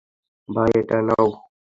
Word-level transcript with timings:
ভাই, 0.49 0.71
এটা 0.79 0.97
নাও। 1.01 1.27